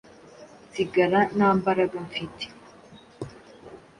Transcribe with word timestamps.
nsigara 0.67 1.19
nta 1.35 1.49
mbaraga 1.57 1.97
mfite 2.07 2.45